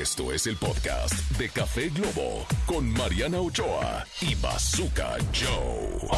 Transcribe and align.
Esto 0.00 0.32
es 0.32 0.46
el 0.46 0.56
podcast 0.56 1.12
de 1.36 1.50
Café 1.50 1.90
Globo 1.90 2.46
con 2.64 2.90
Mariana 2.94 3.42
Ochoa 3.42 4.06
y 4.22 4.34
Bazooka 4.36 5.18
Joe. 5.34 6.08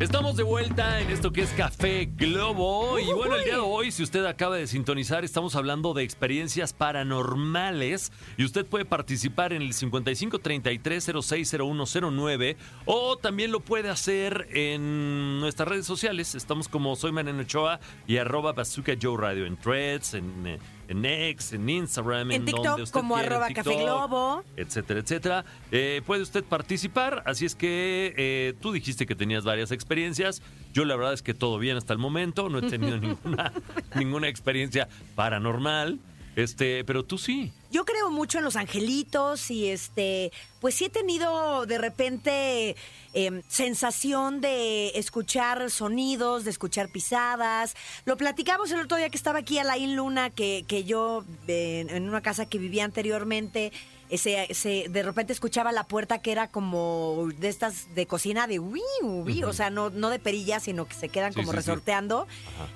Estamos 0.00 0.38
de 0.38 0.42
vuelta 0.42 0.98
en 1.00 1.10
esto 1.10 1.30
que 1.30 1.42
es 1.42 1.50
Café 1.50 2.08
Globo. 2.16 2.98
Y 2.98 3.12
bueno, 3.12 3.36
el 3.36 3.44
día 3.44 3.56
de 3.56 3.60
hoy, 3.60 3.92
si 3.92 4.02
usted 4.02 4.24
acaba 4.24 4.56
de 4.56 4.66
sintonizar, 4.66 5.22
estamos 5.22 5.54
hablando 5.54 5.92
de 5.92 6.02
experiencias 6.02 6.72
paranormales. 6.72 8.10
Y 8.38 8.46
usted 8.46 8.64
puede 8.64 8.86
participar 8.86 9.52
en 9.52 9.60
el 9.60 9.74
5533-060109 9.74 12.56
o 12.86 13.18
también 13.18 13.52
lo 13.52 13.60
puede 13.60 13.90
hacer 13.90 14.48
en 14.52 15.40
nuestras 15.40 15.68
redes 15.68 15.84
sociales. 15.84 16.34
Estamos 16.34 16.68
como 16.68 16.96
Soy 16.96 17.12
Mariana 17.12 17.42
Ochoa 17.42 17.80
y 18.06 18.16
arroba 18.16 18.54
Bazooka 18.54 18.94
Joe 19.00 19.18
Radio 19.18 19.44
en 19.44 19.58
Threads, 19.58 20.14
en, 20.14 20.46
eh, 20.46 20.58
en 20.90 21.04
X, 21.04 21.52
en 21.52 21.68
Instagram, 21.68 22.32
En 22.32 22.44
TikTok, 22.44 22.64
donde 22.64 22.82
usted 22.82 22.92
como 22.92 23.14
quiera, 23.14 23.26
en 23.28 23.32
arroba 23.32 23.54
Café 23.54 23.70
TikTok, 23.70 23.82
Globo. 23.84 24.44
etcétera, 24.56 25.00
etcétera. 25.00 25.44
Eh, 25.70 26.02
puede 26.04 26.22
usted 26.22 26.42
participar, 26.42 27.22
así 27.26 27.46
es 27.46 27.54
que 27.54 28.12
eh, 28.16 28.54
tú 28.60 28.72
dijiste 28.72 29.06
que 29.06 29.14
tenías 29.14 29.44
varias 29.44 29.70
experiencias. 29.70 30.42
Yo 30.72 30.84
la 30.84 30.96
verdad 30.96 31.12
es 31.12 31.22
que 31.22 31.32
todo 31.32 31.58
bien 31.58 31.76
hasta 31.76 31.92
el 31.92 32.00
momento, 32.00 32.48
no 32.48 32.58
he 32.58 32.62
tenido 32.62 32.96
ninguna, 33.00 33.52
ninguna 33.94 34.26
experiencia 34.28 34.88
paranormal, 35.14 36.00
este, 36.42 36.84
pero 36.84 37.04
tú 37.04 37.18
sí. 37.18 37.52
Yo 37.70 37.84
creo 37.84 38.10
mucho 38.10 38.38
en 38.38 38.44
los 38.44 38.56
angelitos 38.56 39.50
y 39.50 39.68
este, 39.68 40.32
pues 40.60 40.74
sí 40.74 40.86
he 40.86 40.90
tenido 40.90 41.66
de 41.66 41.78
repente 41.78 42.76
em, 43.12 43.42
sensación 43.48 44.40
de 44.40 44.88
escuchar 44.98 45.70
sonidos, 45.70 46.44
de 46.44 46.50
escuchar 46.50 46.90
pisadas. 46.90 47.76
Lo 48.04 48.16
platicamos 48.16 48.70
el 48.72 48.80
otro 48.80 48.96
día 48.96 49.08
que 49.10 49.16
estaba 49.16 49.40
aquí 49.40 49.58
Alain 49.58 49.96
Luna, 49.96 50.30
que, 50.30 50.64
que 50.66 50.84
yo 50.84 51.24
eh, 51.46 51.86
en 51.88 52.08
una 52.08 52.20
casa 52.20 52.46
que 52.46 52.58
vivía 52.58 52.84
anteriormente. 52.84 53.72
Ese- 54.10 54.46
ese- 54.50 54.86
de 54.90 55.02
repente 55.02 55.32
escuchaba 55.32 55.72
la 55.72 55.84
puerta 55.84 56.18
que 56.18 56.32
era 56.32 56.48
como 56.48 57.28
de 57.38 57.48
estas 57.48 57.94
de 57.94 58.06
cocina 58.06 58.46
de 58.46 58.58
uy, 58.58 58.82
uy, 59.02 59.42
o 59.44 59.52
sea, 59.52 59.70
no, 59.70 59.90
no 59.90 60.10
de 60.10 60.18
perillas, 60.18 60.62
sino 60.64 60.86
que 60.86 60.94
se 60.94 61.08
quedan 61.08 61.32
Sí, 61.32 61.36
como 61.40 61.52
sí, 61.52 61.52
sí. 61.52 61.56
resorteando. 61.56 62.26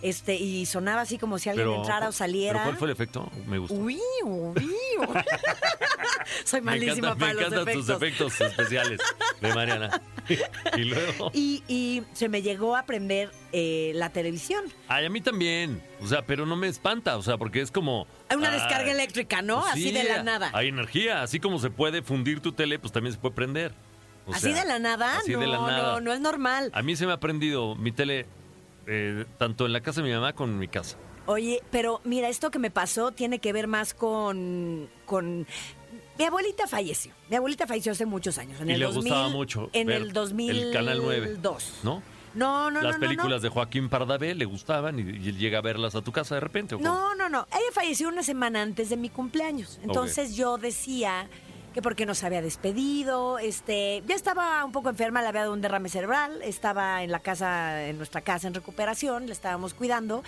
Este, 0.03 0.37
y 0.37 0.67
sonaba 0.67 1.03
así 1.03 1.19
como 1.19 1.39
si 1.39 1.49
alguien 1.51 1.69
entrara 1.71 2.09
o 2.09 2.13
saliera. 2.13 2.61
¿Pero 2.61 2.65
cuál 2.65 2.77
fue 2.79 2.87
el 2.89 2.93
efecto? 2.93 3.31
Me 3.47 3.59
gustó. 3.59 3.75
Uy, 3.75 4.01
uy. 4.25 4.55
Soy 6.45 6.61
me 6.61 6.73
malísima 6.73 7.09
encantan, 7.09 7.19
para 7.19 7.35
me 7.35 7.41
los 7.41 7.53
encantan 7.53 7.75
tus 7.75 7.89
efectos. 7.89 8.33
efectos 8.33 8.41
especiales 8.41 9.01
de 9.41 9.55
Mariana. 9.55 10.03
y 10.77 10.85
luego... 10.85 11.31
Y, 11.35 11.63
y 11.69 12.03
se 12.13 12.29
me 12.29 12.43
llegó 12.43 12.77
a 12.77 12.85
prender 12.85 13.31
eh, 13.53 13.93
la 13.95 14.11
televisión. 14.11 14.65
Ay, 14.89 15.07
a 15.07 15.11
mí 15.11 15.21
también. 15.21 15.83
O 16.01 16.07
sea, 16.07 16.23
pero 16.23 16.47
no 16.47 16.57
me 16.57 16.69
espanta, 16.69 17.17
o 17.17 17.23
sea, 17.23 17.37
porque 17.37 17.61
es 17.61 17.71
como... 17.71 18.07
Hay 18.29 18.37
una 18.37 18.49
ah, 18.49 18.53
descarga 18.55 18.91
eléctrica, 18.91 19.43
¿no? 19.43 19.61
pues 19.61 19.73
Así 19.73 19.89
sí, 19.89 19.93
de 19.93 20.05
la 20.05 20.23
nada. 20.23 20.51
Hay 20.55 20.69
energía, 20.69 21.23
así 21.23 21.41
como 21.41 21.59
se 21.59 21.71
puede 21.71 22.03
fundir 22.03 22.41
tu 22.41 22.53
tele, 22.53 22.79
pues 22.79 22.93
también 22.93 23.13
se 23.13 23.19
puede 23.19 23.35
prender. 23.35 23.73
O 24.27 24.33
Así 24.33 24.53
sea, 24.53 24.63
de 24.63 24.69
la 24.69 24.79
nada. 24.79 25.19
así 25.19 25.33
no, 25.33 25.41
de 25.41 25.47
la 25.47 25.59
nada. 25.59 25.93
no, 25.93 26.01
no 26.01 26.13
es 26.13 26.21
normal. 26.21 26.71
A 26.73 26.83
mí 26.83 26.97
se 26.97 27.07
me 27.07 27.13
ha 27.13 27.21
prendido 27.21 27.75
mi 27.75 27.93
tele 27.93 28.27
eh, 28.87 29.27
tanto 29.39 29.67
en 29.67 29.73
la 29.73 29.81
casa 29.81 30.01
de 30.01 30.09
mi 30.09 30.15
mamá 30.15 30.33
como 30.33 30.53
en 30.53 30.59
mi 30.59 30.69
casa. 30.69 30.97
Oye, 31.27 31.63
pero 31.71 32.01
mira, 32.05 32.29
esto 32.29 32.51
que 32.51 32.59
me 32.59 32.71
pasó 32.71 33.13
tiene 33.13 33.39
que 33.39 33.53
ver 33.53 33.67
más 33.67 33.95
con. 33.95 34.89
con 35.07 35.47
mi 36.19 36.25
abuelita 36.25 36.67
falleció. 36.67 37.13
Mi 37.29 37.37
abuelita 37.37 37.67
falleció 37.67 37.93
hace 37.93 38.07
muchos 38.07 38.39
años. 38.39 38.61
En 38.61 38.71
y 38.71 38.73
el 38.75 38.81
le 38.81 38.87
2000, 38.87 39.03
gustaba 39.03 39.29
mucho 39.29 39.71
En 39.73 39.87
ver 39.89 40.03
el 40.03 40.13
2002. 40.13 40.63
el 40.63 40.73
Canal 40.73 41.01
9, 41.03 41.39
¿no? 41.83 42.03
No, 42.35 42.69
no, 42.71 42.83
Las 42.83 42.95
no, 42.97 43.01
películas 43.01 43.39
no. 43.39 43.41
de 43.41 43.49
Joaquín 43.49 43.89
Pardavé 43.89 44.35
le 44.35 44.45
gustaban 44.45 44.99
y, 44.99 45.03
y 45.03 45.29
él 45.29 45.39
llega 45.39 45.59
a 45.59 45.63
verlas 45.63 45.95
a 45.95 46.03
tu 46.03 46.11
casa 46.11 46.35
de 46.35 46.41
repente. 46.41 46.75
¿o 46.75 46.79
cómo? 46.79 46.89
No, 46.89 47.15
no, 47.15 47.29
no. 47.29 47.47
Ella 47.53 47.71
falleció 47.73 48.09
una 48.09 48.25
semana 48.25 48.61
antes 48.63 48.89
de 48.91 48.97
mi 48.97 49.09
cumpleaños. 49.09 49.79
Entonces 49.85 50.35
yo 50.35 50.59
decía 50.59 51.29
que 51.73 51.81
porque 51.83 52.07
no 52.07 52.15
se 52.15 52.27
había 52.27 52.43
despedido, 52.43 53.39
este, 53.39 54.03
ya 54.07 54.15
estaba 54.15 54.65
un 54.65 54.71
poco 54.73 54.91
enferma, 54.91 55.23
le 55.23 55.29
había 55.29 55.41
dado 55.43 55.53
un 55.53 55.61
derrame 55.61 55.89
cerebral, 55.89 56.41
estaba 56.43 57.03
en 57.03 57.11
la 57.11 57.19
casa, 57.21 57.87
en 57.89 57.97
nuestra 57.99 58.21
casa 58.21 58.47
en 58.47 58.55
recuperación, 58.55 59.27
le 59.27 59.33
estábamos 59.33 59.75
cuidando 59.75 60.23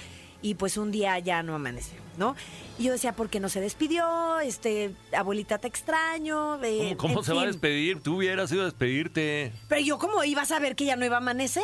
y 0.46 0.54
pues 0.54 0.76
un 0.76 0.92
día 0.92 1.18
ya 1.18 1.42
no 1.42 1.56
amaneció, 1.56 1.98
¿no? 2.18 2.36
Y 2.78 2.84
yo 2.84 2.92
decía, 2.92 3.12
¿por 3.14 3.28
qué 3.28 3.40
no 3.40 3.48
se 3.48 3.60
despidió? 3.60 4.38
Este, 4.40 4.92
abuelita, 5.16 5.58
te 5.58 5.66
extraño. 5.66 6.62
eh, 6.62 6.94
¿Cómo, 6.96 7.24
se 7.24 7.32
va 7.32 7.42
a 7.42 7.46
despedir? 7.46 8.00
Tú 8.00 8.16
hubieras 8.18 8.52
ido 8.52 8.62
a 8.62 8.66
despedirte. 8.66 9.52
Pero 9.68 9.80
yo, 9.80 9.98
¿cómo 9.98 10.22
iba 10.22 10.42
a 10.42 10.46
saber 10.46 10.76
que 10.76 10.84
ya 10.84 10.94
no 10.94 11.04
iba 11.04 11.16
a 11.16 11.18
amanecer? 11.18 11.62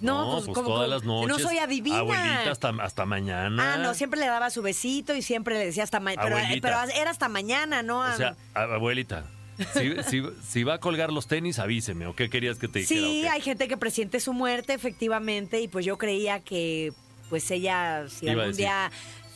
No, 0.00 0.30
pues, 0.32 0.44
pues 0.44 0.54
¿cómo- 0.54 0.68
todas 0.68 0.88
las 0.88 1.02
noches. 1.02 1.28
No 1.28 1.38
soy 1.40 1.58
adivina. 1.58 1.98
Abuelita, 1.98 2.50
hasta, 2.52 2.68
hasta 2.82 3.04
mañana. 3.06 3.74
Ah, 3.74 3.78
no, 3.78 3.94
siempre 3.94 4.20
le 4.20 4.26
daba 4.26 4.50
su 4.50 4.62
besito 4.62 5.14
y 5.16 5.22
siempre 5.22 5.58
le 5.58 5.64
decía 5.66 5.82
hasta 5.82 5.98
mañana. 5.98 6.36
Pero, 6.62 6.76
era 6.94 7.10
hasta 7.10 7.28
mañana, 7.28 7.82
¿no? 7.82 8.00
O 8.00 8.16
sea, 8.16 8.36
abuelita, 8.54 9.24
si, 9.72 10.02
si- 10.04 10.22
si 10.46 10.62
va 10.64 10.74
a 10.74 10.78
colgar 10.78 11.12
los 11.12 11.26
tenis, 11.26 11.58
avíseme. 11.58 12.06
¿O 12.06 12.14
qué 12.14 12.28
querías 12.30 12.58
que 12.58 12.68
te 12.68 12.80
dijera? 12.80 13.00
sí, 13.00 13.26
hay 13.26 13.40
gente 13.40 13.66
que 13.66 13.76
presiente 13.76 14.20
su 14.20 14.32
muerte, 14.32 14.72
efectivamente, 14.74 15.60
y 15.60 15.68
pues 15.68 15.84
yo 15.84 15.96
creía 15.98 16.40
que 16.40 16.92
pues 17.30 17.50
ella, 17.50 18.06
si 18.08 18.26
Iba 18.26 18.42
algún 18.42 18.56
día 18.56 18.90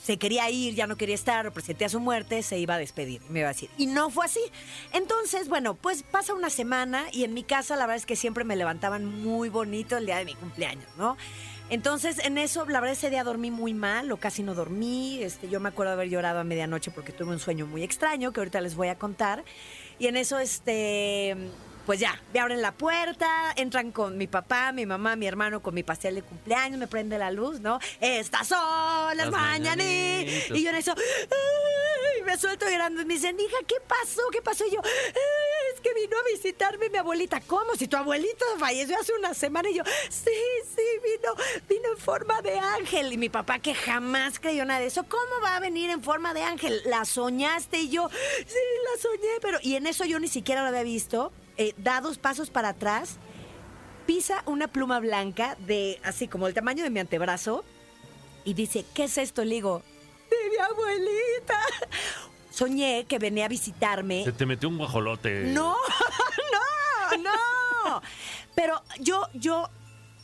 se 0.09 0.17
quería 0.17 0.49
ir, 0.49 0.75
ya 0.75 0.87
no 0.87 0.97
quería 0.97 1.15
estar, 1.15 1.47
o 1.47 1.53
presentía 1.53 1.91
su 1.91 2.01
muerte, 2.01 2.43
se 2.43 2.59
iba 2.59 2.77
a 2.77 2.79
despedir, 2.79 3.21
me 3.29 3.41
iba 3.41 3.51
a 3.51 3.53
decir. 3.53 3.69
Y 3.77 3.85
no 3.85 4.09
fue 4.09 4.25
así. 4.25 4.41
Entonces, 4.95 5.51
bueno, 5.51 5.75
pues 5.75 6.03
pasa 6.03 6.33
una 6.33 6.49
semana 6.49 7.05
y 7.13 7.25
en 7.25 7.35
mi 7.35 7.43
casa 7.43 7.77
la 7.77 7.85
verdad 7.85 7.97
es 7.97 8.07
que 8.07 8.17
siempre 8.17 8.43
me 8.45 8.57
levantaban 8.57 9.05
muy 9.05 9.51
bonito 9.51 9.99
el 9.99 10.07
día 10.07 10.17
de 10.17 10.25
mi 10.25 10.35
cumpleaños, 10.35 10.89
¿no? 10.97 11.19
Entonces, 11.71 12.19
en 12.25 12.39
eso, 12.39 12.65
la 12.65 12.81
verdad, 12.81 12.95
ese 12.95 13.11
día 13.11 13.23
dormí 13.23 13.51
muy 13.51 13.75
mal, 13.75 14.11
o 14.11 14.17
casi 14.17 14.43
no 14.43 14.55
dormí. 14.55 15.23
Este, 15.23 15.51
yo 15.51 15.61
me 15.61 15.69
acuerdo 15.69 15.91
de 15.91 15.95
haber 15.97 16.09
llorado 16.09 16.41
a 16.41 16.45
medianoche 16.45 16.91
porque 16.91 17.13
tuve 17.13 17.33
un 17.33 17.39
sueño 17.39 17.67
muy 17.67 17.83
extraño 17.83 18.33
que 18.33 18.41
ahorita 18.41 18.63
les 18.63 18.75
voy 18.75 18.89
a 18.89 18.95
contar. 18.95 19.45
Y 19.99 20.07
en 20.07 20.17
eso, 20.17 20.39
este, 20.39 21.37
pues 21.89 22.01
ya, 22.01 22.21
me 22.35 22.41
abren 22.41 22.61
la 22.61 22.73
puerta, 22.73 23.55
entran 23.57 23.93
con 23.93 24.19
mi 24.19 24.27
papá, 24.27 24.73
mi 24.73 24.85
mamá, 24.85 25.17
mi 25.17 25.27
hermano 25.27 25.63
con 25.63 25.73
mi 25.75 25.83
pastel 25.83 26.17
de 26.17 26.23
cumpleaños, 26.23 26.79
me 26.79 26.87
prende 26.87 27.17
la 27.17 27.31
luz, 27.31 27.61
¿no? 27.61 27.81
Estas 27.99 28.47
son 28.49 29.17
las 29.17 29.31
mañanitas. 29.31 30.51
Y 30.51 30.63
yo 30.63 30.69
en 30.69 30.77
eso, 30.77 30.93
¡ay! 30.95 32.23
me 32.27 32.37
suelto 32.37 32.69
llorando. 32.69 33.01
Y 33.01 33.07
me 33.07 33.15
dicen, 33.15 33.41
hija, 33.41 33.57
¿qué 33.67 33.77
pasó? 33.87 34.21
¿Qué 34.31 34.43
pasó? 34.43 34.67
Y 34.67 34.73
yo, 34.73 34.81
"Eh, 34.85 35.75
es 35.75 35.81
que 35.81 35.95
vino 35.95 36.15
a 36.19 36.31
visitarme 36.31 36.91
mi 36.91 36.99
abuelita. 36.99 37.41
¿Cómo? 37.41 37.75
Si 37.75 37.89
tu 37.89 37.97
abuelita 37.97 38.45
falleció 38.59 38.95
hace 39.01 39.15
una 39.19 39.33
semana. 39.33 39.71
Y 39.71 39.77
yo, 39.77 39.83
sí, 40.11 40.31
sí, 40.77 40.83
vino, 41.03 41.35
vino 41.71 41.89
en 41.91 41.97
forma 41.97 42.43
de 42.43 42.59
ángel. 42.59 43.15
Y 43.15 43.17
mi 43.17 43.31
papá, 43.31 43.61
que 43.61 43.75
jamás 43.75 44.39
creyó 44.41 44.67
nada 44.67 44.81
de 44.81 44.89
eso, 44.89 45.05
¿cómo 45.09 45.41
va 45.43 45.57
a 45.57 45.61
venir 45.61 45.89
en 45.89 46.03
forma 46.03 46.35
de 46.35 46.43
ángel? 46.43 46.83
¿La 46.85 47.07
soñaste? 47.07 47.79
Y 47.79 47.89
yo, 47.89 48.11
sí, 48.11 48.59
la 48.85 49.01
soñé. 49.01 49.41
Pero, 49.41 49.59
y 49.63 49.77
en 49.77 49.87
eso 49.87 50.05
yo 50.05 50.19
ni 50.19 50.29
siquiera 50.29 50.61
lo 50.61 50.69
había 50.69 50.83
visto. 50.83 51.33
Eh, 51.59 51.75
da 51.77 52.01
dos 52.01 52.19
pasos 52.19 52.51
para 52.51 52.69
atrás, 52.71 53.19
pisa 54.07 54.43
una 54.47 54.69
pluma 54.69 55.01
blanca 55.01 55.57
de 55.67 56.01
así 56.05 56.29
como 56.29 56.47
el 56.47 56.55
tamaño 56.55 56.85
de 56.85 56.91
mi 56.91 57.01
antebrazo 57.01 57.65
y 58.45 58.55
dice, 58.55 58.85
¿qué 58.95 59.05
es 59.05 59.19
esto? 59.19 59.45
Le 59.45 59.57
digo, 59.57 59.83
de 60.31 60.37
mi 60.51 60.57
abuelita. 60.57 61.61
Soñé 62.51 63.07
que 63.07 63.19
venía 63.19 63.47
a 63.47 63.49
visitarme. 63.49 64.25
Se 64.25 64.33
te 64.33 64.47
metió 64.47 64.69
un 64.69 64.79
guajolote. 64.79 65.45
No, 65.53 65.77
no, 66.53 67.19
no. 67.23 68.03
Pero 68.55 68.81
yo, 69.01 69.29
yo 69.35 69.69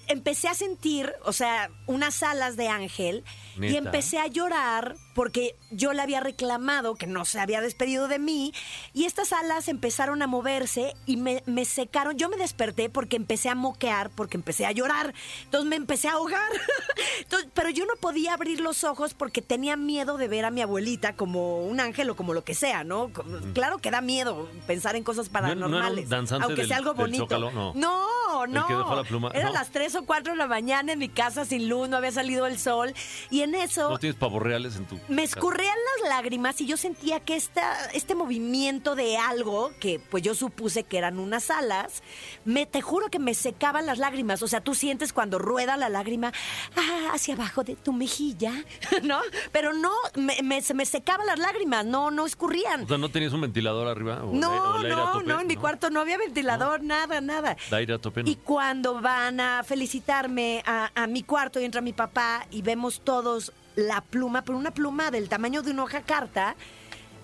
empecé 0.09 0.49
a 0.49 0.55
sentir, 0.55 1.13
o 1.25 1.33
sea, 1.33 1.71
unas 1.87 2.23
alas 2.23 2.57
de 2.57 2.69
ángel 2.69 3.25
y 3.61 3.77
empecé 3.77 4.19
a 4.19 4.27
llorar 4.27 4.97
porque 5.15 5.55
yo 5.71 5.93
le 5.93 6.03
había 6.03 6.19
reclamado 6.21 6.97
que 6.97 7.07
no 7.07 7.25
se 7.25 7.39
había 7.39 7.61
despedido 7.61 8.09
de 8.09 8.19
mí 8.19 8.53
y 8.93 9.05
estas 9.05 9.33
alas 9.33 9.69
empezaron 9.69 10.23
a 10.23 10.27
moverse 10.27 10.95
y 11.07 11.17
me, 11.17 11.43
me 11.47 11.65
secaron. 11.65 12.17
Yo 12.17 12.29
me 12.29 12.37
desperté 12.37 12.91
porque 12.91 13.15
empecé 13.17 13.49
a 13.49 13.55
moquear, 13.55 14.11
porque 14.11 14.37
empecé 14.37 14.67
a 14.67 14.73
llorar. 14.73 15.15
Entonces 15.45 15.69
me 15.71 15.77
empecé 15.77 16.09
a 16.09 16.13
ahogar. 16.15 16.51
Entonces, 17.21 17.49
pero 17.55 17.71
yo 17.71 17.87
no 17.87 17.95
podía 18.01 18.35
abrir 18.35 18.61
los 18.61 18.83
ojos 18.83 19.15
porque 19.15 19.41
tenía 19.41 19.77
miedo 19.77 20.17
de 20.17 20.27
ver 20.29 20.45
a 20.45 20.51
mi 20.51 20.63
abuelita 20.63 21.15
como 21.15 21.65
un 21.65 21.79
ángel 21.81 22.11
o 22.11 22.17
como 22.17 22.35
lo 22.35 22.43
que 22.45 22.55
sea, 22.55 22.83
¿no? 22.85 23.13
Como- 23.13 23.39
Claro 23.55 23.79
que 23.79 23.91
da 23.93 24.01
miedo 24.01 24.49
pensar 24.67 24.97
en 24.97 25.05
cosas 25.05 25.27
¿No- 25.31 25.41
no 25.41 25.47
paranormales. 25.55 26.09
danzante 26.09 26.45
aunque 26.45 26.63
del- 26.63 26.69
sea 26.69 26.79
algo 26.79 26.95
bonito. 26.95 27.25
Zócalo? 27.25 27.53
No. 27.53 27.73
no, 27.75 28.07
No. 28.47 28.67
que 28.67 28.75
dejó 28.75 28.95
la 28.97 29.05
pluma, 29.05 29.31
Eran 29.35 29.49
no. 29.49 29.53
las 29.55 29.71
3 29.71 29.95
o 29.97 30.05
4 30.05 30.33
de 30.33 30.39
la 30.39 30.47
mañana 30.47 30.93
en 30.93 30.99
mi 30.99 31.09
casa 31.09 31.45
sin 31.45 31.69
luz, 31.69 31.89
no 31.89 31.97
había 31.97 32.13
salido 32.13 32.47
el 32.47 32.59
sol. 32.59 32.93
Y 33.31 33.43
en 33.43 33.55
eso 33.55 33.89
¿No 33.91 33.99
tienes 33.99 34.17
pavos 34.19 34.43
reales 34.43 34.77
en 34.77 34.87
tu 34.87 34.99
me 35.09 35.23
escurrían 35.23 35.77
las 36.01 36.09
lágrimas 36.11 36.61
y 36.61 36.67
yo 36.67 36.77
sentía 36.77 37.21
que 37.21 37.37
esta, 37.37 37.87
este 37.93 38.15
movimiento 38.15 38.95
de 38.95 39.17
algo, 39.17 39.71
que 39.81 40.01
pues 40.11 40.23
yo 40.23 40.35
supuse 40.35 40.85
que 40.85 40.99
eran 40.99 41.19
unas 41.19 41.51
alas, 41.51 42.03
me, 42.45 42.67
te 42.67 42.81
juro 42.83 43.09
que 43.11 43.19
me 43.19 43.35
secaban 43.35 43.87
las 43.87 43.99
lágrimas. 43.99 44.43
O 44.43 44.49
sea, 44.49 44.61
tú 44.61 44.75
sientes 44.75 45.13
cuando 45.13 45.39
rueda 45.39 45.77
la 45.77 45.89
lágrima 45.89 46.33
ah, 46.77 47.11
hacia 47.13 47.35
abajo 47.35 47.63
de 47.65 47.77
tu 47.77 47.93
mejilla, 47.93 48.53
¿no? 49.03 49.21
Pero 49.53 49.73
no, 49.73 49.93
me, 50.17 50.37
me- 50.43 50.63
se 50.63 50.75
me 50.75 50.87
secaban 50.87 51.27
las 51.27 51.39
lágrimas, 51.39 51.85
no, 51.85 52.11
no 52.11 52.27
escurrían. 52.27 52.85
O 52.85 52.89
sea, 52.89 52.99
¿no 52.99 53.09
tenías 53.11 53.33
un 53.33 53.43
ventilador 53.43 53.87
arriba? 53.89 54.25
¿O 54.25 54.33
No, 54.35 54.51
o 54.51 54.79
no, 54.83 55.13
tope? 55.13 55.25
no, 55.27 55.41
en 55.41 55.47
mi 55.47 55.57
cuarto 55.57 55.91
no 55.91 56.01
había 56.01 56.19
ventilador, 56.19 56.83
nada, 56.83 57.21
nada. 57.21 57.57
De 57.71 57.77
aire 57.77 57.95
a 57.95 57.99
tope, 57.99 58.23
Y 58.25 58.37
cuando 58.37 59.01
van 59.01 59.41
a 59.41 59.63
felicitarme 59.65 60.63
a, 60.67 60.91
a 60.95 61.07
mi 61.07 61.23
cuarto 61.23 61.61
y 61.61 61.65
entra 61.65 61.81
mi 61.81 61.93
papá 61.93 62.47
y 62.51 62.63
vemos 62.63 63.03
todos 63.05 63.53
la 63.77 64.01
pluma, 64.01 64.43
pero 64.43 64.59
una 64.59 64.73
pluma 64.73 65.11
del 65.11 65.29
tamaño 65.29 65.63
de 65.63 65.71
una 65.73 65.85
hoja 65.85 66.03
carta, 66.03 66.57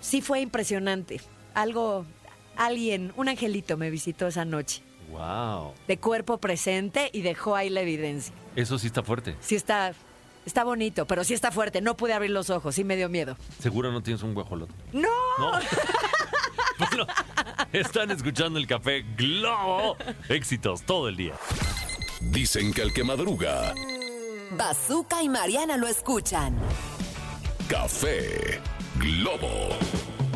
sí 0.00 0.20
fue 0.20 0.40
impresionante. 0.40 1.20
Algo, 1.54 2.04
alguien, 2.56 3.12
un 3.16 3.28
angelito 3.28 3.76
me 3.76 3.90
visitó 3.90 4.26
esa 4.26 4.44
noche. 4.44 4.82
Wow. 5.10 5.74
De 5.88 5.98
cuerpo 5.98 6.38
presente 6.38 7.10
y 7.12 7.22
dejó 7.22 7.56
ahí 7.56 7.70
la 7.70 7.80
evidencia. 7.80 8.34
Eso 8.56 8.78
sí 8.78 8.86
está 8.86 9.02
fuerte. 9.02 9.36
Sí 9.40 9.56
está, 9.56 9.92
está 10.46 10.64
bonito, 10.64 11.06
pero 11.06 11.24
sí 11.24 11.34
está 11.34 11.50
fuerte. 11.50 11.80
No 11.80 11.96
pude 11.96 12.12
abrir 12.12 12.30
los 12.30 12.50
ojos, 12.50 12.74
sí 12.74 12.84
me 12.84 12.96
dio 12.96 13.08
miedo. 13.08 13.36
Seguro 13.58 13.90
no 13.90 14.02
tienes 14.02 14.22
un 14.22 14.34
guajolote. 14.34 14.72
¡No! 14.92 15.08
No. 15.38 15.52
bueno, 16.78 17.06
están 17.72 18.10
escuchando 18.10 18.58
el 18.58 18.66
café 18.66 19.04
Globo. 19.16 19.96
Éxitos 20.28 20.82
todo 20.82 21.08
el 21.08 21.16
día. 21.16 21.34
Dicen 22.20 22.72
que 22.72 22.82
el 22.82 22.92
que 22.92 23.04
madruga, 23.04 23.74
Bazooka 24.52 25.22
y 25.22 25.28
Mariana 25.28 25.76
lo 25.76 25.86
escuchan. 25.86 26.58
café 27.68 28.60
Globo. 28.96 29.68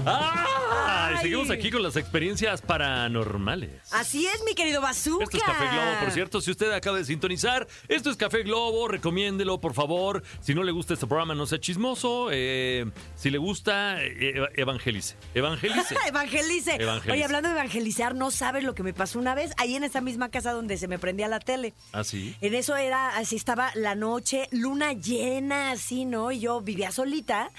¡Ah! 0.07 1.09
Ay. 1.11 1.17
Seguimos 1.23 1.51
aquí 1.51 1.71
con 1.71 1.83
las 1.83 1.97
experiencias 1.97 2.61
paranormales. 2.63 3.71
Así 3.93 4.27
es, 4.27 4.43
mi 4.45 4.55
querido 4.55 4.81
Bazooka. 4.81 5.25
Esto 5.25 5.37
es 5.37 5.43
Café 5.43 5.65
Globo, 5.69 6.01
por 6.01 6.11
cierto. 6.11 6.41
Si 6.41 6.51
usted 6.51 6.73
acaba 6.73 6.99
de 6.99 7.05
sintonizar, 7.05 7.67
esto 7.89 8.11
es 8.11 8.17
Café 8.17 8.43
Globo. 8.43 8.89
Recomiéndelo, 8.89 9.61
por 9.61 9.75
favor. 9.75 10.23
Si 10.41 10.55
no 10.55 10.63
le 10.63 10.73
gusta 10.73 10.95
este 10.95 11.07
programa, 11.07 11.35
no 11.35 11.47
sea 11.47 11.61
chismoso. 11.61 12.29
Eh, 12.31 12.87
si 13.17 13.31
le 13.31 13.39
gusta, 13.39 14.03
eh, 14.03 14.35
evangelice. 14.57 15.17
Evangelice. 15.35 15.97
Evangelice. 16.09 16.75
Evangelice. 16.75 17.13
Oye, 17.13 17.25
hablando 17.25 17.49
de 17.49 17.55
evangelizar, 17.55 18.15
no 18.15 18.31
sabes 18.31 18.65
lo 18.65 18.75
que 18.75 18.83
me 18.83 18.93
pasó 18.93 19.19
una 19.19 19.35
vez 19.35 19.53
ahí 19.57 19.77
en 19.77 19.85
esa 19.85 20.01
misma 20.01 20.31
casa 20.31 20.53
donde 20.53 20.77
se 20.77 20.89
me 20.89 20.99
prendía 20.99 21.29
la 21.29 21.41
tele. 21.41 21.75
¿Ah, 21.93 22.05
sí? 22.05 22.37
En 22.41 22.55
eso 22.55 22.77
era, 22.77 23.17
así 23.17 23.37
estaba 23.37 23.71
la 23.75 23.95
noche, 23.95 24.49
luna 24.51 24.93
llena, 24.93 25.71
así, 25.71 26.05
¿no? 26.05 26.33
Y 26.33 26.41
yo 26.41 26.61
vivía 26.61 26.93
solita 26.93 27.51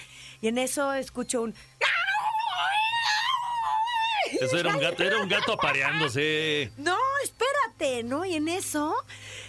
y 0.42 0.48
en 0.48 0.58
eso 0.58 0.94
escucho 0.94 1.42
un... 1.42 1.56
Eso 4.42 4.58
era 4.58 4.76
un 4.76 4.80
gato, 4.82 5.04
era 5.04 5.18
un 5.22 5.30
gato 5.30 5.54
apareándose. 5.54 6.72
No, 6.78 6.98
espérate, 7.24 8.04
¿no? 8.04 8.26
Y 8.26 8.36
en 8.36 8.48
eso, 8.48 8.96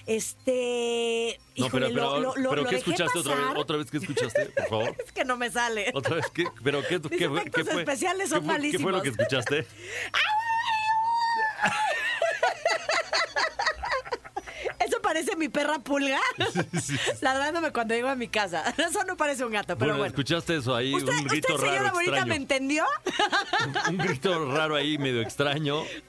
este... 0.06 1.38
No, 1.56 1.68
pero, 1.70 1.86
híjole, 1.88 1.94
pero, 1.94 2.10
lo- 2.10 2.20
lo- 2.20 2.36
lo- 2.36 2.50
pero 2.50 2.62
lo 2.62 2.68
¿qué 2.68 2.76
escuchaste 2.76 3.18
otra 3.18 3.34
vez? 3.34 3.44
¿Otra 3.56 3.76
vez 3.78 3.90
qué 3.90 3.96
escuchaste? 3.98 4.46
Por 4.46 4.66
favor. 4.68 4.96
Es 5.04 5.12
que 5.12 5.24
no 5.24 5.36
me 5.36 5.50
sale. 5.50 5.90
¿Otra 5.94 6.16
vez 6.16 6.26
qué? 6.32 6.44
¿Pero 6.62 6.82
qué, 6.82 7.00
qué, 7.00 7.28
fue- 7.28 7.38
efectos 7.40 7.64
qué 7.64 7.70
fue? 7.72 7.80
especiales 7.82 8.28
son 8.30 8.40
¿Qué 8.40 8.46
fue- 8.46 8.70
¿Qué 8.70 8.78
fue 8.78 8.92
lo 8.92 9.02
que 9.02 9.10
malísimos. 9.10 9.18
escuchaste? 9.20 9.58
Eso 9.60 9.68
parece 15.16 15.36
mi 15.36 15.48
perra 15.48 15.78
pulga 15.78 16.20
ladrándome 17.22 17.72
cuando 17.72 17.94
llego 17.94 18.08
a 18.08 18.14
mi 18.14 18.28
casa. 18.28 18.62
Eso 18.76 19.02
no 19.04 19.16
parece 19.16 19.44
un 19.46 19.52
gato, 19.52 19.68
pero 19.78 19.92
Bueno, 19.92 19.98
bueno. 19.98 20.08
escuchaste 20.10 20.56
eso 20.56 20.74
ahí, 20.74 20.94
¿Usted, 20.94 21.10
un 21.12 21.24
grito 21.24 21.54
usted, 21.54 21.66
señora 21.66 21.82
raro, 21.84 21.94
bonita, 21.94 22.10
extraño. 22.12 22.28
me 22.28 22.36
entendió? 22.36 22.84
Un 23.88 23.96
grito 23.98 24.52
raro 24.52 24.76
ahí, 24.76 24.98
medio 24.98 25.22
extraño. 25.22 25.82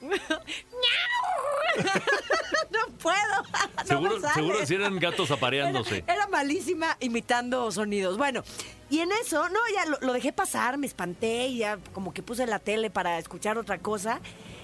no 2.70 2.96
puedo. 2.98 3.16
no 3.78 3.84
Seguro, 3.86 4.20
seguro 4.34 4.66
si 4.66 4.74
eran 4.74 4.98
gatos 4.98 5.30
apareándose. 5.30 5.98
Era, 6.06 6.14
era 6.14 6.26
malísima 6.28 6.96
imitando 7.00 7.70
sonidos. 7.72 8.18
Bueno, 8.18 8.42
y 8.90 9.00
en 9.00 9.10
eso, 9.12 9.48
no, 9.48 9.58
ya 9.74 9.86
lo, 9.86 9.98
lo 10.00 10.12
dejé 10.12 10.32
pasar, 10.34 10.76
me 10.76 10.86
espanté 10.86 11.46
y 11.46 11.58
ya 11.58 11.78
como 11.94 12.12
que 12.12 12.22
puse 12.22 12.46
la 12.46 12.58
tele 12.58 12.90
para 12.90 13.18
escuchar 13.18 13.56
otra 13.58 13.78
cosa. 13.78 14.20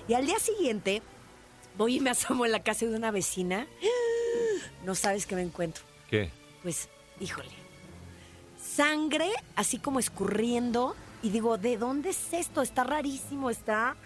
Y 0.06 0.12
al 0.14 0.26
día 0.26 0.38
siguiente, 0.38 1.00
voy 1.76 1.97
y 1.97 2.00
me 2.00 2.11
asomo 2.11 2.44
en 2.47 2.52
la 2.52 2.62
casa 2.62 2.87
de 2.87 2.94
una 2.94 3.11
vecina. 3.11 3.67
No 4.84 4.94
sabes 4.94 5.26
qué 5.26 5.34
me 5.34 5.42
encuentro. 5.42 5.82
¿Qué? 6.08 6.31
Pues, 6.62 6.88
híjole. 7.20 7.50
Sangre, 8.62 9.28
así 9.56 9.78
como 9.78 9.98
escurriendo. 9.98 10.94
Y 11.22 11.31
digo, 11.31 11.58
¿de 11.58 11.78
dónde 11.78 12.10
es 12.10 12.32
esto? 12.32 12.62
Está 12.62 12.84
rarísimo, 12.84 13.50
está. 13.50 13.96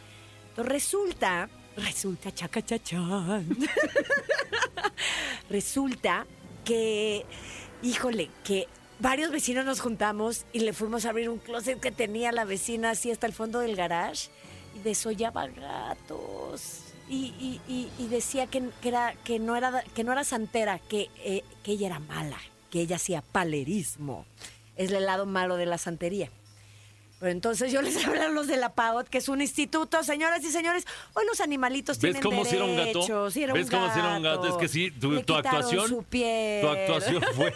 Entonces 0.50 0.72
resulta, 0.72 1.48
resulta, 1.76 2.32
chaca 2.32 2.64
chachán. 2.64 3.46
resulta 5.50 6.26
que, 6.64 7.24
híjole, 7.82 8.30
que 8.44 8.68
varios 9.00 9.30
vecinos 9.30 9.64
nos 9.64 9.80
juntamos 9.80 10.44
y 10.52 10.60
le 10.60 10.72
fuimos 10.72 11.04
a 11.04 11.10
abrir 11.10 11.28
un 11.28 11.38
closet 11.38 11.80
que 11.80 11.90
tenía 11.90 12.32
la 12.32 12.44
vecina 12.44 12.90
así 12.90 13.10
hasta 13.10 13.26
el 13.26 13.32
fondo 13.32 13.60
del 13.60 13.76
garage 13.76 14.28
y 14.76 14.80
desollaba 14.80 15.46
gatos. 15.46 16.82
Y, 17.08 17.60
y- 17.68 17.90
y- 17.98 18.06
decía 18.08 18.46
que, 18.46 18.68
que 18.82 18.88
era, 18.88 19.14
que, 19.24 19.38
no 19.38 19.56
era, 19.56 19.82
que 19.94 20.04
no 20.04 20.12
era 20.12 20.24
santera, 20.24 20.78
que, 20.78 21.08
eh, 21.24 21.42
que 21.62 21.72
ella 21.72 21.86
era 21.86 21.98
mala, 22.00 22.38
que 22.70 22.80
ella 22.80 22.96
hacía 22.96 23.22
palerismo. 23.22 24.26
Es 24.76 24.90
el 24.92 25.06
lado 25.06 25.24
malo 25.26 25.56
de 25.56 25.66
la 25.66 25.78
santería. 25.78 26.30
Pero 27.18 27.32
entonces 27.32 27.72
yo 27.72 27.82
les 27.82 27.96
hablé 28.06 28.20
a 28.20 28.28
los 28.28 28.46
de 28.46 28.56
la 28.58 28.74
PAOT, 28.74 29.08
que 29.08 29.18
es 29.18 29.28
un 29.28 29.40
instituto, 29.40 30.02
señoras 30.04 30.44
y 30.44 30.50
señores. 30.52 30.84
Hoy 31.14 31.24
los 31.26 31.40
animalitos 31.40 31.96
¿Ves 31.98 32.12
tienen 32.12 32.22
cómo 32.22 32.44
si 32.44 32.56
era 32.56 32.64
un 32.64 32.76
gato? 32.76 32.98
derechos, 33.00 33.36
era 33.36 33.52
¿Ves 33.54 33.64
un 33.64 33.70
cómo 33.70 33.92
si 33.92 33.98
era 33.98 34.16
un 34.16 34.22
gato? 34.22 34.48
Es 34.48 34.54
que 34.56 34.68
sí, 34.68 34.90
tu, 34.90 35.16
actuación. 35.34 35.88
su 35.88 36.02
piel. 36.04 36.60
Tu 36.60 36.68
actuación 36.68 37.22
fue. 37.34 37.54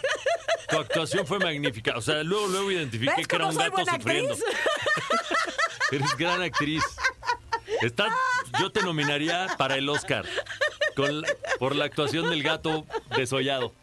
Tu 0.69 0.77
actuación 0.79 1.27
fue 1.27 1.39
magnífica. 1.39 1.95
O 1.95 2.01
sea, 2.01 2.23
luego, 2.23 2.47
luego 2.47 2.71
identifiqué 2.71 3.13
¿Ves 3.17 3.27
que 3.27 3.35
era 3.35 3.45
un 3.47 3.55
gato 3.55 3.85
sufriendo. 3.85 4.33
actriz? 4.33 4.43
Eres 5.91 6.17
gran 6.17 6.41
actriz. 6.41 6.83
Estás, 7.81 8.11
yo 8.59 8.71
te 8.71 8.81
nominaría 8.81 9.47
para 9.57 9.75
el 9.77 9.87
Oscar 9.89 10.25
con 10.95 11.21
la- 11.21 11.27
por 11.59 11.75
la 11.75 11.85
actuación 11.85 12.29
del 12.29 12.43
gato 12.43 12.85
desollado. 13.15 13.73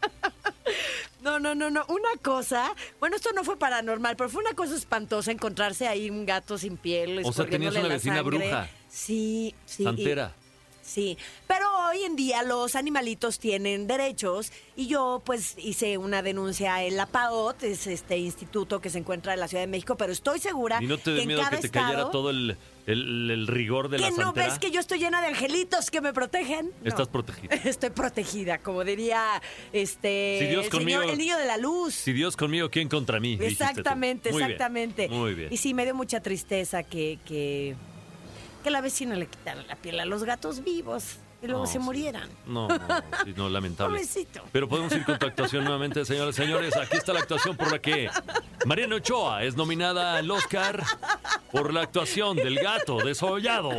No, 1.21 1.39
no, 1.39 1.53
no, 1.53 1.69
no. 1.69 1.85
Una 1.87 2.09
cosa, 2.23 2.73
bueno, 2.99 3.15
esto 3.15 3.29
no 3.33 3.43
fue 3.43 3.57
paranormal, 3.57 4.15
pero 4.15 4.29
fue 4.29 4.41
una 4.43 4.53
cosa 4.55 4.75
espantosa 4.75 5.31
encontrarse 5.31 5.87
ahí 5.87 6.09
un 6.09 6.25
gato 6.25 6.57
sin 6.57 6.77
piel. 6.77 7.21
O 7.23 7.31
sea, 7.31 7.45
tenías 7.45 7.75
una 7.75 7.87
vecina 7.89 8.15
sangre. 8.17 8.37
bruja. 8.39 8.69
Sí, 8.89 9.53
sí. 9.65 9.83
y- 9.83 9.85
Santera. 9.85 10.33
Sí, 10.83 11.15
pero 11.47 11.69
hoy 11.87 12.03
en 12.03 12.15
día 12.15 12.41
los 12.41 12.75
animalitos 12.75 13.37
tienen 13.37 13.85
derechos 13.85 14.51
y 14.75 14.87
yo 14.87 15.21
pues 15.23 15.53
hice 15.59 15.97
una 15.99 16.23
denuncia 16.23 16.83
en 16.83 16.97
la 16.97 17.05
PAOT, 17.05 17.63
es 17.63 17.85
este 17.87 18.17
instituto 18.17 18.81
que 18.81 18.89
se 18.89 18.97
encuentra 18.97 19.33
en 19.35 19.39
la 19.39 19.47
Ciudad 19.47 19.61
de 19.63 19.67
México, 19.67 19.95
pero 19.95 20.11
estoy 20.11 20.39
segura 20.39 20.79
¿Y 20.81 20.87
no 20.87 20.97
te 20.97 21.13
que 21.15 21.21
en 21.21 21.27
miedo 21.27 21.41
cada 21.43 21.51
que 21.55 21.61
te 21.61 21.69
cayera 21.69 21.91
estado- 21.91 22.11
todo 22.11 22.29
el, 22.31 22.57
el- 22.87 23.29
el 23.31 23.47
rigor 23.47 23.89
de 23.89 23.99
la 23.99 24.07
¿Que 24.09 24.15
no 24.17 24.23
santera? 24.23 24.47
ves 24.47 24.59
que 24.59 24.71
yo 24.71 24.79
estoy 24.79 24.99
llena 24.99 25.21
de 25.21 25.27
angelitos 25.27 25.91
que 25.91 26.01
me 26.01 26.13
protegen? 26.13 26.71
No. 26.81 26.89
Estás 26.89 27.07
protegida. 27.07 27.55
Estoy 27.63 27.89
protegida, 27.91 28.57
como 28.59 28.83
diría 28.83 29.41
este 29.73 30.37
Si 30.41 30.47
Dios 30.47 30.65
el, 30.65 30.71
conmigo- 30.71 31.01
señor- 31.01 31.11
el 31.13 31.17
niño 31.17 31.37
de 31.37 31.45
la 31.45 31.57
luz. 31.57 31.93
Si 31.93 32.13
Dios 32.13 32.35
conmigo, 32.35 32.69
¿quién 32.69 32.89
contra 32.89 33.19
mí? 33.19 33.37
Exactamente, 33.41 34.29
bien, 34.31 34.41
exactamente. 34.43 35.09
Muy 35.09 35.33
bien. 35.33 35.49
Y 35.51 35.57
sí, 35.57 35.73
me 35.73 35.83
dio 35.85 35.95
mucha 35.95 36.21
tristeza 36.21 36.83
que, 36.83 37.19
que, 37.25 37.75
que 38.63 38.71
la 38.71 38.81
vecina 38.81 39.15
le 39.15 39.27
quitara 39.27 39.61
la 39.63 39.75
piel 39.75 39.99
a 39.99 40.05
los 40.05 40.23
gatos 40.23 40.63
vivos 40.63 41.17
y 41.43 41.47
luego 41.47 41.61
No, 41.63 41.67
se 41.67 41.73
sí. 41.73 41.79
murieran. 41.79 42.29
No, 42.45 42.67
no, 42.67 42.77
sí, 43.25 43.33
no, 43.35 43.49
lamentable. 43.49 43.95
Pobrecito. 43.97 44.43
Pero 44.51 44.69
podemos 44.69 44.91
ir 44.93 45.03
con 45.03 45.17
tu 45.17 45.25
actuación 45.25 45.63
nuevamente, 45.63 46.05
señores 46.05 46.37
y 46.37 46.41
señores. 46.43 46.75
Aquí 46.77 46.97
está 46.97 47.13
la 47.13 47.21
actuación 47.21 47.57
por 47.57 47.71
la 47.71 47.79
que 47.79 48.09
Mariana 48.65 48.97
Ochoa 48.97 49.43
es 49.43 49.55
nominada 49.55 50.17
al 50.17 50.29
Oscar 50.29 50.83
por 51.51 51.73
la 51.73 51.81
actuación 51.81 52.37
del 52.37 52.55
gato 52.59 52.97
desollado. 52.97 53.71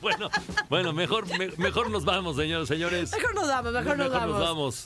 Bueno, 0.00 0.30
bueno, 0.68 0.92
mejor, 0.92 1.26
me- 1.38 1.50
mejor 1.56 1.90
nos 1.90 2.04
vamos, 2.04 2.36
señores, 2.36 2.68
señores. 2.68 3.12
Mejor 3.12 3.34
nos 3.34 3.48
vamos, 3.48 3.72
mejor, 3.72 3.98
nos 3.98 4.10
vamos. 4.12 4.38
vamos. 4.40 4.84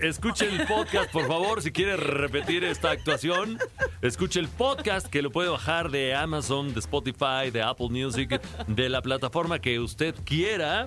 Escuche 0.00 0.46
el 0.48 0.66
podcast, 0.66 1.10
por 1.10 1.26
favor, 1.26 1.62
si 1.62 1.70
quiere 1.72 1.96
repetir 1.96 2.64
esta 2.64 2.90
actuación. 2.90 3.58
Escuche 4.02 4.40
el 4.40 4.48
podcast 4.48 5.06
que 5.06 5.20
lo 5.22 5.30
puede 5.30 5.48
bajar 5.48 5.90
de 5.90 6.14
Amazon, 6.14 6.74
de 6.74 6.80
Spotify, 6.80 7.50
de 7.52 7.62
Apple 7.62 7.88
Music, 7.90 8.40
de 8.66 8.88
la 8.88 9.02
plataforma 9.02 9.58
que 9.58 9.78
usted 9.80 10.14
quiera. 10.24 10.86